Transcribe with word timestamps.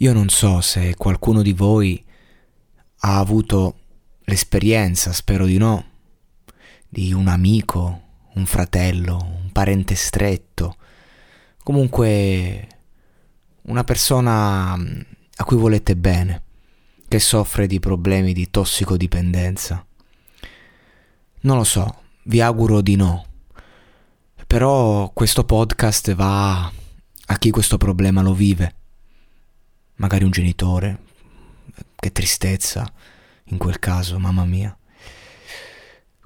Io 0.00 0.12
non 0.12 0.28
so 0.28 0.60
se 0.60 0.94
qualcuno 0.94 1.42
di 1.42 1.52
voi 1.52 2.04
ha 3.00 3.18
avuto 3.18 3.78
l'esperienza, 4.20 5.12
spero 5.12 5.44
di 5.44 5.58
no, 5.58 5.84
di 6.88 7.12
un 7.12 7.26
amico, 7.26 8.02
un 8.34 8.46
fratello, 8.46 9.16
un 9.42 9.50
parente 9.50 9.96
stretto, 9.96 10.76
comunque 11.64 12.68
una 13.62 13.82
persona 13.82 14.76
mm, 14.76 15.00
a 15.34 15.44
cui 15.44 15.56
volete 15.56 15.96
bene, 15.96 16.42
che 17.08 17.18
soffre 17.18 17.66
di 17.66 17.80
problemi 17.80 18.32
di 18.32 18.50
tossicodipendenza. 18.50 19.84
Non 21.40 21.56
lo 21.56 21.64
so, 21.64 22.02
vi 22.24 22.40
auguro 22.40 22.82
di 22.82 22.94
no. 22.94 23.26
Però 24.46 25.10
questo 25.12 25.42
podcast 25.42 26.14
va 26.14 26.70
a 27.30 27.38
chi 27.38 27.50
questo 27.50 27.78
problema 27.78 28.22
lo 28.22 28.32
vive 28.32 28.76
magari 29.98 30.24
un 30.24 30.30
genitore, 30.30 31.06
che 31.96 32.12
tristezza 32.12 32.90
in 33.44 33.58
quel 33.58 33.78
caso, 33.78 34.18
mamma 34.18 34.44
mia. 34.44 34.76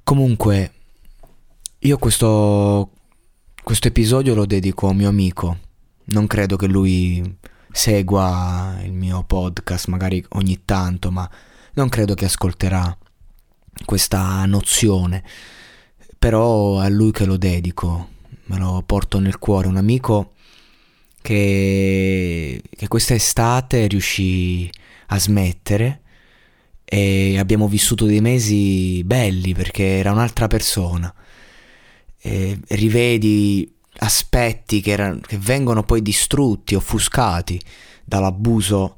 Comunque, 0.02 0.72
io 1.78 1.98
questo, 1.98 2.90
questo 3.62 3.88
episodio 3.88 4.34
lo 4.34 4.46
dedico 4.46 4.88
a 4.88 4.94
mio 4.94 5.08
amico, 5.08 5.58
non 6.06 6.26
credo 6.26 6.56
che 6.56 6.66
lui 6.66 7.38
segua 7.70 8.78
il 8.82 8.92
mio 8.92 9.22
podcast, 9.24 9.86
magari 9.86 10.24
ogni 10.30 10.62
tanto, 10.64 11.10
ma 11.10 11.28
non 11.74 11.88
credo 11.88 12.14
che 12.14 12.26
ascolterà 12.26 12.96
questa 13.84 14.44
nozione, 14.44 15.24
però 16.18 16.78
a 16.78 16.88
lui 16.88 17.12
che 17.12 17.24
lo 17.24 17.36
dedico, 17.36 18.08
me 18.44 18.58
lo 18.58 18.82
porto 18.84 19.18
nel 19.18 19.38
cuore, 19.38 19.68
un 19.68 19.76
amico 19.76 20.34
che, 21.22 22.60
che 22.68 22.88
questa 22.88 23.14
estate 23.14 23.86
riuscì 23.86 24.70
a 25.06 25.18
smettere 25.18 26.00
e 26.84 27.38
abbiamo 27.38 27.68
vissuto 27.68 28.04
dei 28.04 28.20
mesi 28.20 29.02
belli 29.04 29.54
perché 29.54 29.98
era 29.98 30.12
un'altra 30.12 30.48
persona. 30.48 31.14
E 32.20 32.58
rivedi 32.68 33.72
aspetti 33.98 34.80
che, 34.80 34.90
erano, 34.90 35.20
che 35.20 35.38
vengono 35.38 35.84
poi 35.84 36.02
distrutti, 36.02 36.74
offuscati 36.74 37.60
dall'abuso 38.04 38.96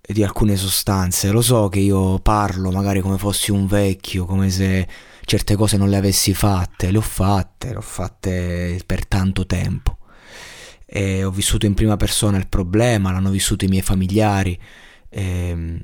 di 0.00 0.22
alcune 0.22 0.56
sostanze. 0.56 1.30
Lo 1.30 1.42
so 1.42 1.68
che 1.68 1.80
io 1.80 2.20
parlo 2.20 2.70
magari 2.70 3.00
come 3.00 3.18
fossi 3.18 3.50
un 3.50 3.66
vecchio, 3.66 4.24
come 4.24 4.50
se 4.50 4.86
certe 5.24 5.56
cose 5.56 5.76
non 5.76 5.88
le 5.88 5.96
avessi 5.96 6.32
fatte, 6.32 6.90
le 6.90 6.98
ho 6.98 7.02
fatte, 7.02 7.70
le 7.70 7.76
ho 7.76 7.80
fatte 7.80 8.80
per 8.86 9.06
tanto 9.06 9.46
tempo 9.46 9.95
e 10.86 11.24
ho 11.24 11.30
vissuto 11.30 11.66
in 11.66 11.74
prima 11.74 11.96
persona 11.96 12.38
il 12.38 12.48
problema, 12.48 13.10
l'hanno 13.10 13.30
vissuto 13.30 13.64
i 13.64 13.68
miei 13.68 13.82
familiari 13.82 14.58
e, 15.08 15.22
ehm, 15.22 15.80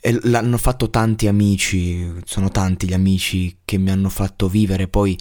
e 0.00 0.18
l'hanno 0.24 0.58
fatto 0.58 0.90
tanti 0.90 1.26
amici, 1.26 2.12
sono 2.24 2.50
tanti 2.50 2.86
gli 2.86 2.92
amici 2.92 3.58
che 3.64 3.78
mi 3.78 3.90
hanno 3.90 4.08
fatto 4.08 4.48
vivere 4.48 4.86
poi 4.88 5.18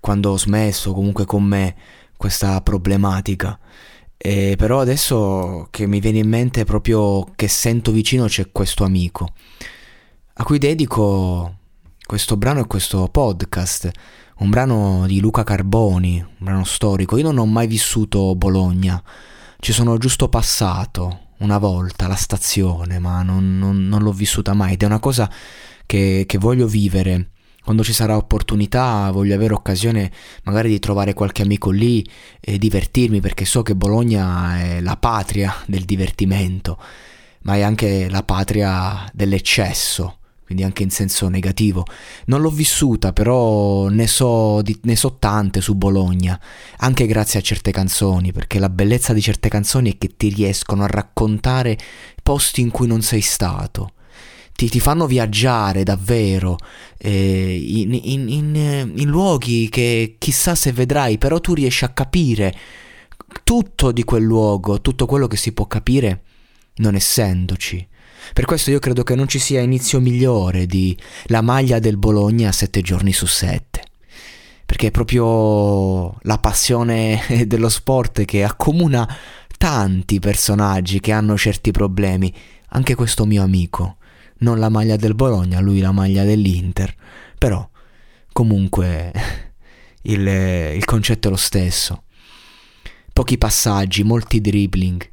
quando 0.00 0.30
ho 0.30 0.38
smesso 0.38 0.92
comunque 0.92 1.24
con 1.24 1.42
me 1.42 1.74
questa 2.16 2.60
problematica. 2.62 3.58
E 4.16 4.54
però 4.56 4.80
adesso 4.80 5.68
che 5.70 5.86
mi 5.86 6.00
viene 6.00 6.18
in 6.18 6.28
mente 6.28 6.64
proprio 6.64 7.24
che 7.34 7.48
sento 7.48 7.92
vicino 7.92 8.26
c'è 8.26 8.50
questo 8.50 8.84
amico 8.84 9.34
a 10.38 10.44
cui 10.44 10.58
dedico 10.58 11.58
questo 12.04 12.36
brano 12.36 12.60
e 12.60 12.66
questo 12.66 13.08
podcast 13.08 13.90
un 14.38 14.50
brano 14.50 15.06
di 15.06 15.20
Luca 15.20 15.44
Carboni, 15.44 16.20
un 16.20 16.34
brano 16.36 16.64
storico. 16.64 17.16
Io 17.16 17.24
non 17.24 17.38
ho 17.38 17.46
mai 17.46 17.66
vissuto 17.66 18.34
Bologna, 18.34 19.02
ci 19.60 19.72
sono 19.72 19.96
giusto 19.98 20.28
passato 20.28 21.20
una 21.38 21.58
volta 21.58 22.04
alla 22.04 22.16
stazione, 22.16 22.98
ma 22.98 23.22
non, 23.22 23.58
non, 23.58 23.88
non 23.88 24.02
l'ho 24.02 24.12
vissuta 24.12 24.52
mai 24.52 24.74
ed 24.74 24.82
è 24.82 24.86
una 24.86 24.98
cosa 24.98 25.30
che, 25.86 26.24
che 26.26 26.38
voglio 26.38 26.66
vivere. 26.66 27.30
Quando 27.64 27.82
ci 27.82 27.92
sarà 27.92 28.16
opportunità 28.16 29.10
voglio 29.10 29.34
avere 29.34 29.54
occasione 29.54 30.12
magari 30.44 30.68
di 30.68 30.78
trovare 30.78 31.14
qualche 31.14 31.42
amico 31.42 31.70
lì 31.70 32.06
e 32.40 32.58
divertirmi 32.58 33.20
perché 33.20 33.44
so 33.44 33.62
che 33.62 33.74
Bologna 33.74 34.60
è 34.60 34.80
la 34.80 34.96
patria 34.96 35.52
del 35.66 35.84
divertimento, 35.84 36.78
ma 37.40 37.56
è 37.56 37.62
anche 37.62 38.08
la 38.08 38.22
patria 38.22 39.10
dell'eccesso 39.12 40.15
quindi 40.46 40.62
anche 40.62 40.84
in 40.84 40.90
senso 40.90 41.28
negativo. 41.28 41.84
Non 42.26 42.40
l'ho 42.40 42.50
vissuta, 42.50 43.12
però 43.12 43.88
ne 43.88 44.06
so, 44.06 44.62
di, 44.62 44.78
ne 44.84 44.94
so, 44.94 45.16
tante 45.18 45.60
su 45.60 45.74
Bologna, 45.74 46.40
anche 46.78 47.06
grazie 47.06 47.40
a 47.40 47.42
certe 47.42 47.72
canzoni, 47.72 48.30
perché 48.30 48.60
la 48.60 48.68
bellezza 48.68 49.12
di 49.12 49.20
certe 49.20 49.48
canzoni 49.48 49.92
è 49.92 49.98
che 49.98 50.16
ti 50.16 50.28
riescono 50.28 50.84
a 50.84 50.86
raccontare 50.86 51.76
posti 52.22 52.60
in 52.60 52.70
cui 52.70 52.86
non 52.86 53.02
sei 53.02 53.22
stato. 53.22 53.90
Ti, 54.54 54.68
ti 54.68 54.78
fanno 54.78 55.06
viaggiare 55.06 55.82
davvero 55.82 56.56
eh, 56.96 57.56
in, 57.56 57.92
in, 57.92 58.28
in, 58.28 58.92
in 58.94 59.08
luoghi 59.08 59.68
che 59.68 60.14
chissà 60.16 60.54
se 60.54 60.70
vedrai, 60.70 61.18
però 61.18 61.40
tu 61.40 61.54
riesci 61.54 61.84
a 61.84 61.88
capire 61.90 62.56
tutto 63.42 63.90
di 63.90 64.04
quel 64.04 64.22
luogo, 64.22 64.80
tutto 64.80 65.06
quello 65.06 65.26
che 65.26 65.36
si 65.36 65.52
può 65.52 65.66
capire 65.66 66.22
non 66.76 66.94
essendoci. 66.94 67.86
Per 68.32 68.44
questo 68.44 68.70
io 68.70 68.78
credo 68.78 69.02
che 69.02 69.14
non 69.14 69.28
ci 69.28 69.38
sia 69.38 69.60
inizio 69.60 70.00
migliore 70.00 70.66
di 70.66 70.96
la 71.26 71.42
maglia 71.42 71.78
del 71.78 71.96
Bologna 71.96 72.52
sette 72.52 72.80
giorni 72.80 73.12
su 73.12 73.26
sette. 73.26 73.82
Perché 74.64 74.88
è 74.88 74.90
proprio 74.90 76.16
la 76.22 76.38
passione 76.38 77.22
dello 77.46 77.68
sport 77.68 78.24
che 78.24 78.44
accomuna 78.44 79.08
tanti 79.56 80.18
personaggi 80.18 81.00
che 81.00 81.12
hanno 81.12 81.36
certi 81.36 81.70
problemi. 81.70 82.32
Anche 82.70 82.94
questo 82.94 83.24
mio 83.24 83.42
amico. 83.42 83.96
Non 84.38 84.58
la 84.58 84.68
maglia 84.68 84.96
del 84.96 85.14
Bologna, 85.14 85.60
lui 85.60 85.80
la 85.80 85.92
maglia 85.92 86.24
dell'Inter. 86.24 86.94
Però, 87.38 87.66
comunque, 88.32 89.12
il, 90.02 90.26
il 90.26 90.84
concetto 90.84 91.28
è 91.28 91.30
lo 91.30 91.36
stesso. 91.36 92.02
Pochi 93.12 93.38
passaggi, 93.38 94.02
molti 94.02 94.42
dribbling, 94.42 95.08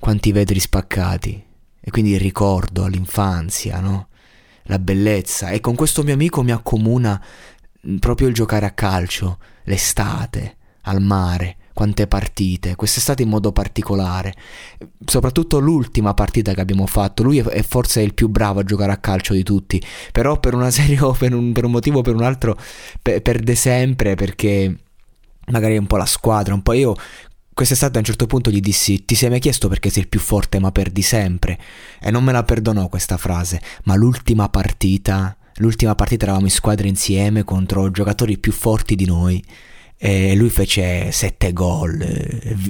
quanti 0.00 0.32
vetri 0.32 0.58
spaccati 0.58 1.44
e 1.86 1.90
quindi 1.92 2.10
il 2.10 2.18
ricordo 2.18 2.82
all'infanzia, 2.82 3.78
no? 3.78 4.08
La 4.64 4.80
bellezza. 4.80 5.50
E 5.50 5.60
con 5.60 5.76
questo 5.76 6.02
mio 6.02 6.14
amico 6.14 6.42
mi 6.42 6.50
accomuna 6.50 7.24
proprio 8.00 8.26
il 8.26 8.34
giocare 8.34 8.66
a 8.66 8.72
calcio, 8.72 9.38
l'estate, 9.66 10.56
al 10.82 11.00
mare, 11.00 11.58
quante 11.72 12.08
partite, 12.08 12.74
quest'estate 12.74 13.22
in 13.22 13.28
modo 13.28 13.52
particolare, 13.52 14.34
soprattutto 15.04 15.60
l'ultima 15.60 16.12
partita 16.12 16.54
che 16.54 16.60
abbiamo 16.60 16.88
fatto, 16.88 17.22
lui 17.22 17.38
è 17.38 17.62
forse 17.62 18.00
il 18.00 18.14
più 18.14 18.26
bravo 18.26 18.58
a 18.58 18.64
giocare 18.64 18.90
a 18.90 18.96
calcio 18.96 19.32
di 19.34 19.44
tutti, 19.44 19.80
però 20.10 20.40
per 20.40 20.54
una 20.54 20.70
serie 20.72 21.00
o 21.00 21.12
per 21.12 21.34
un, 21.34 21.52
per 21.52 21.66
un 21.66 21.70
motivo 21.70 22.00
o 22.00 22.02
per 22.02 22.16
un 22.16 22.24
altro 22.24 22.58
per, 23.00 23.22
perde 23.22 23.54
sempre 23.54 24.16
perché 24.16 24.76
magari 25.52 25.76
è 25.76 25.78
un 25.78 25.86
po' 25.86 25.98
la 25.98 26.06
squadra, 26.06 26.52
un 26.52 26.62
po' 26.62 26.72
io 26.72 26.96
quest'estate 27.56 27.96
a 27.96 28.00
un 28.00 28.04
certo 28.04 28.26
punto 28.26 28.50
gli 28.50 28.60
dissi 28.60 29.06
ti 29.06 29.14
sei 29.14 29.30
mai 29.30 29.40
chiesto 29.40 29.68
perché 29.68 29.88
sei 29.88 30.02
il 30.02 30.08
più 30.08 30.20
forte 30.20 30.58
ma 30.58 30.70
perdi 30.72 31.00
sempre? 31.00 31.58
E 31.98 32.10
non 32.10 32.22
me 32.22 32.30
la 32.30 32.42
perdonò 32.42 32.86
questa 32.88 33.16
frase, 33.16 33.62
ma 33.84 33.94
l'ultima 33.94 34.50
partita, 34.50 35.34
l'ultima 35.56 35.94
partita 35.94 36.24
eravamo 36.24 36.44
in 36.44 36.50
squadra 36.50 36.86
insieme 36.86 37.44
contro 37.44 37.90
giocatori 37.90 38.36
più 38.36 38.52
forti 38.52 38.94
di 38.94 39.06
noi 39.06 39.42
e 39.96 40.34
lui 40.36 40.50
fece 40.50 41.10
sette 41.10 41.54
gol, 41.54 41.96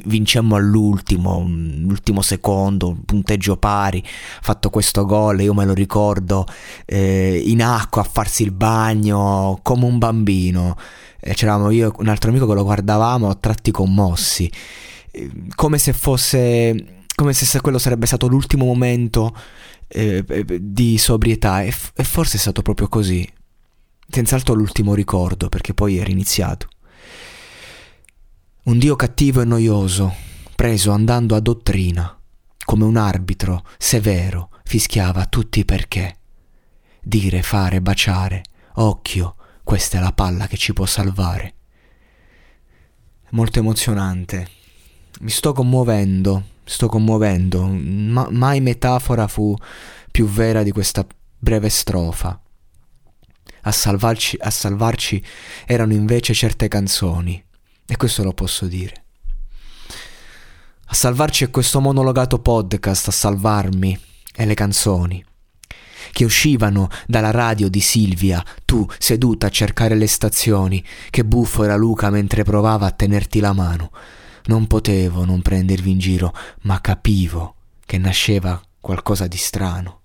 vincemmo 0.05 0.55
all'ultimo, 0.55 1.45
l'ultimo 1.45 2.23
secondo, 2.23 2.97
punteggio 3.05 3.57
pari, 3.57 4.01
fatto 4.41 4.71
questo 4.71 5.05
gol, 5.05 5.41
io 5.41 5.53
me 5.53 5.65
lo 5.65 5.75
ricordo 5.75 6.47
eh, 6.85 7.43
in 7.45 7.61
acqua 7.61 8.03
a 8.03 8.09
farsi 8.09 8.45
il 8.45 8.53
bagno 8.53 9.59
come 9.63 9.87
un 9.87 9.99
bambino, 9.99 10.77
e 11.21 11.35
c'eravamo 11.35 11.71
io 11.71 11.91
e 11.91 11.95
un 11.99 12.09
altro 12.09 12.31
amico 12.31 12.47
che 12.47 12.55
lo 12.55 12.65
guardavamo 12.65 13.29
a 13.29 13.35
tratti 13.35 13.71
commossi, 13.71 14.51
come 15.55 15.79
se 15.79 15.93
fosse, 15.93 17.05
come 17.15 17.33
se 17.33 17.61
quello 17.61 17.79
sarebbe 17.79 18.07
stato 18.07 18.27
l'ultimo 18.27 18.65
momento 18.65 19.35
eh, 19.89 20.25
di 20.61 20.99
sobrietà 20.99 21.63
e, 21.63 21.71
f- 21.71 21.93
e 21.95 22.05
forse 22.05 22.37
è 22.37 22.41
stato 22.41 22.63
proprio 22.63 22.89
così, 22.89 23.29
senz'altro 24.09 24.55
l'ultimo 24.55 24.95
ricordo 24.95 25.49
perché 25.49 25.75
poi 25.75 25.99
era 25.99 26.11
iniziato. 26.11 26.69
Un 28.65 28.79
Dio 28.79 28.97
cattivo 28.97 29.41
e 29.41 29.45
noioso, 29.45 30.13
preso 30.57 30.91
andando 30.91 31.37
a 31.37 31.41
dottrina, 31.41 32.19
come 32.65 32.85
un 32.85 32.97
arbitro 32.97 33.65
severo, 33.79 34.51
fischiava 34.65 35.27
tutti 35.27 35.65
perché. 35.65 36.17
Dire, 37.01 37.43
fare, 37.43 37.81
baciare, 37.81 38.43
occhio, 38.75 39.37
questa 39.67 39.99
è 39.99 40.01
la 40.01 40.13
palla 40.13 40.47
che 40.47 40.57
ci 40.57 40.73
può 40.73 40.87
salvare. 40.87 41.55
Molto 43.31 43.59
emozionante. 43.59 44.49
Mi 45.23 45.31
sto 45.31 45.53
commuovendo, 45.53 46.51
sto 46.63 46.87
commuovendo. 46.87 47.67
Ma- 47.67 48.29
mai 48.31 48.61
metafora 48.61 49.27
fu 49.27 49.57
più 50.13 50.29
vera 50.29 50.63
di 50.63 50.71
questa 50.71 51.05
breve 51.37 51.69
strofa. 51.69 52.41
A 53.63 53.73
salvarci, 53.73 54.37
a 54.41 54.51
salvarci 54.51 55.21
erano 55.67 55.95
invece 55.95 56.33
certe 56.33 56.69
canzoni 56.69 57.45
e 57.85 57.97
questo 57.97 58.23
lo 58.23 58.35
posso 58.35 58.67
dire. 58.67 59.05
A 60.85 60.95
salvarci 60.95 61.43
è 61.43 61.51
questo 61.51 61.81
monologato 61.81 62.39
podcast, 62.39 63.09
a 63.09 63.11
salvarmi, 63.11 63.99
e 64.33 64.47
le 64.47 64.55
canzoni 64.55 65.26
che 66.13 66.25
uscivano 66.25 66.89
dalla 67.07 67.31
radio 67.31 67.69
di 67.69 67.81
Silvia, 67.81 68.45
tu 68.65 68.87
seduta 68.99 69.47
a 69.47 69.51
cercare 69.51 69.95
le 69.95 70.07
stazioni, 70.07 70.85
che 71.11 71.25
buffo 71.25 71.65
era 71.65 71.77
Luca 71.77 72.11
mentre 72.11 72.45
provava 72.45 72.87
a 72.87 72.93
tenerti 72.93 73.41
la 73.41 73.53
mano. 73.53 73.91
Non 74.47 74.67
potevo 74.67 75.25
non 75.25 75.43
prendervi 75.43 75.91
in 75.91 75.99
giro, 75.99 76.33
ma 76.63 76.81
capivo 76.81 77.55
che 77.85 77.99
nasceva 77.99 78.61
qualcosa 78.81 79.27
di 79.27 79.37
strano. 79.37 80.01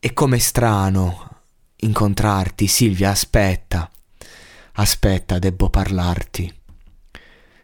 E 0.00 0.12
com'è 0.12 0.38
strano 0.38 1.28
incontrarti, 1.76 2.66
Silvia, 2.66 3.10
aspetta. 3.10 3.90
Aspetta, 4.72 5.38
debbo 5.38 5.70
parlarti. 5.70 6.52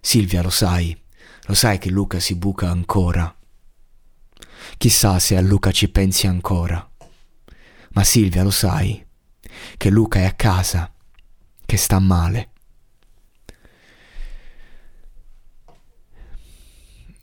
Silvia, 0.00 0.42
lo 0.42 0.50
sai, 0.50 0.96
lo 1.46 1.54
sai 1.54 1.78
che 1.78 1.90
Luca 1.90 2.20
si 2.20 2.34
buca 2.34 2.69
ancora. 2.69 3.34
Chissà 4.76 5.19
se 5.19 5.37
a 5.37 5.40
Luca 5.40 5.70
ci 5.70 5.88
pensi 5.88 6.26
ancora. 6.26 6.88
Ma 7.94 8.05
Silvia, 8.05 8.43
lo 8.43 8.50
sai, 8.50 9.05
che 9.76 9.91
Luca 9.91 10.20
è 10.20 10.25
a 10.25 10.32
casa, 10.32 10.93
che 11.64 11.76
sta 11.76 11.99
male. 11.99 12.50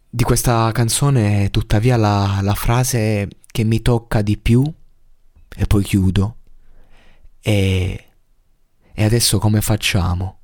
Di 0.09 0.23
questa 0.23 0.71
canzone, 0.73 1.49
tuttavia, 1.51 1.95
la, 1.95 2.39
la 2.41 2.55
frase 2.55 3.27
che 3.47 3.63
mi 3.63 3.81
tocca 3.81 4.21
di 4.21 4.37
più, 4.37 4.63
e 5.55 5.65
poi 5.67 5.83
chiudo, 5.83 6.37
è 7.39 8.09
E 8.93 9.03
adesso 9.03 9.39
come 9.39 9.61
facciamo? 9.61 10.39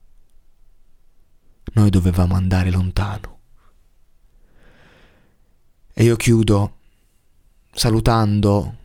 Noi 1.73 1.89
dovevamo 1.89 2.33
andare 2.35 2.71
lontano. 2.71 3.39
E 5.93 6.03
io 6.03 6.15
chiudo 6.15 6.77
salutando 7.71 8.75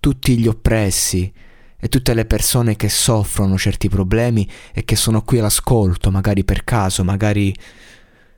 tutti 0.00 0.38
gli 0.38 0.46
oppressi 0.46 1.32
e 1.78 1.88
tutte 1.88 2.14
le 2.14 2.24
persone 2.24 2.74
che 2.76 2.88
soffrono 2.88 3.56
certi 3.56 3.88
problemi 3.88 4.48
e 4.72 4.84
che 4.84 4.96
sono 4.96 5.22
qui 5.22 5.38
all'ascolto, 5.38 6.10
magari 6.10 6.44
per 6.44 6.64
caso, 6.64 7.04
magari 7.04 7.54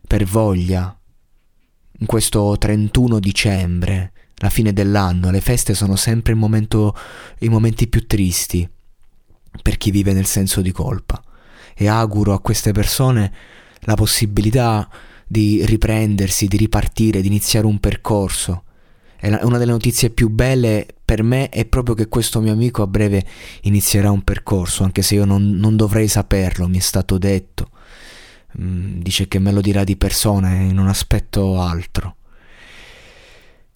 per 0.06 0.24
voglia. 0.24 0.96
In 1.98 2.06
questo 2.06 2.56
31 2.58 3.18
dicembre, 3.20 4.12
la 4.36 4.50
fine 4.50 4.72
dell'anno, 4.72 5.30
le 5.30 5.40
feste 5.40 5.74
sono 5.74 5.96
sempre 5.96 6.34
momento, 6.34 6.96
i 7.40 7.48
momenti 7.48 7.86
più 7.86 8.06
tristi 8.06 8.68
per 9.62 9.76
chi 9.76 9.90
vive 9.90 10.12
nel 10.12 10.26
senso 10.26 10.60
di 10.60 10.72
colpa. 10.72 11.22
E 11.74 11.88
auguro 11.88 12.32
a 12.32 12.40
queste 12.40 12.72
persone 12.72 13.32
la 13.80 13.94
possibilità 13.94 14.88
di 15.26 15.64
riprendersi, 15.64 16.46
di 16.46 16.56
ripartire, 16.56 17.20
di 17.20 17.26
iniziare 17.28 17.66
un 17.66 17.78
percorso. 17.78 18.64
Una 19.22 19.58
delle 19.58 19.70
notizie 19.70 20.10
più 20.10 20.28
belle 20.28 20.86
per 21.04 21.22
me 21.22 21.48
è 21.48 21.64
proprio 21.64 21.94
che 21.94 22.08
questo 22.08 22.40
mio 22.40 22.52
amico 22.52 22.82
a 22.82 22.88
breve 22.88 23.24
inizierà 23.62 24.10
un 24.10 24.22
percorso, 24.22 24.82
anche 24.82 25.02
se 25.02 25.14
io 25.14 25.24
non, 25.24 25.48
non 25.50 25.76
dovrei 25.76 26.08
saperlo, 26.08 26.66
mi 26.66 26.78
è 26.78 26.80
stato 26.80 27.19
detto. 27.19 27.70
Mm, 28.60 29.00
dice 29.00 29.28
che 29.28 29.38
me 29.38 29.52
lo 29.52 29.60
dirà 29.60 29.84
di 29.84 29.96
persona 29.96 30.54
e 30.54 30.72
non 30.72 30.88
aspetto 30.88 31.60
altro. 31.60 32.16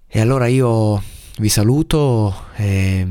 E 0.08 0.20
allora 0.20 0.48
io 0.48 1.00
vi 1.38 1.48
saluto 1.48 2.46
e, 2.56 3.06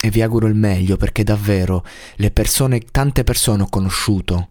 e 0.00 0.10
vi 0.10 0.22
auguro 0.22 0.46
il 0.46 0.54
meglio 0.54 0.96
perché 0.96 1.22
davvero 1.22 1.84
le 2.16 2.30
persone, 2.30 2.80
tante 2.80 3.24
persone 3.24 3.62
ho 3.62 3.68
conosciuto 3.68 4.50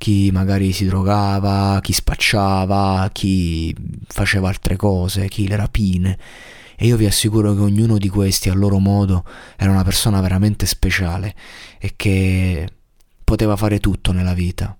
chi 0.00 0.30
magari 0.32 0.72
si 0.72 0.86
drogava, 0.86 1.78
chi 1.82 1.92
spacciava, 1.92 3.10
chi 3.12 3.76
faceva 4.06 4.48
altre 4.48 4.74
cose, 4.74 5.28
chi 5.28 5.46
le 5.46 5.56
rapine. 5.56 6.18
E 6.74 6.86
io 6.86 6.96
vi 6.96 7.04
assicuro 7.04 7.52
che 7.52 7.60
ognuno 7.60 7.98
di 7.98 8.08
questi 8.08 8.48
a 8.48 8.54
loro 8.54 8.78
modo 8.78 9.26
era 9.58 9.70
una 9.70 9.84
persona 9.84 10.22
veramente 10.22 10.64
speciale 10.64 11.34
e 11.78 11.92
che 11.96 12.66
poteva 13.22 13.56
fare 13.56 13.78
tutto 13.78 14.12
nella 14.12 14.32
vita. 14.32 14.74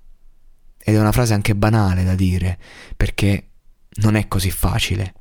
Ed 0.78 0.94
è 0.94 0.98
una 0.98 1.12
frase 1.12 1.34
anche 1.34 1.54
banale 1.54 2.02
da 2.02 2.14
dire, 2.14 2.58
perché 2.96 3.48
non 3.96 4.14
è 4.14 4.26
così 4.26 4.50
facile, 4.50 5.12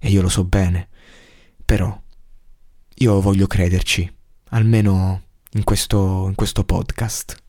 e 0.00 0.08
io 0.08 0.20
lo 0.20 0.28
so 0.28 0.42
bene. 0.42 0.88
Però 1.64 1.96
io 2.96 3.20
voglio 3.20 3.46
crederci, 3.46 4.12
almeno 4.48 5.22
in 5.52 5.62
questo, 5.62 6.26
in 6.26 6.34
questo 6.34 6.64
podcast. 6.64 7.42